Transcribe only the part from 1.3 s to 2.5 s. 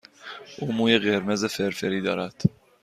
فرفری دارد.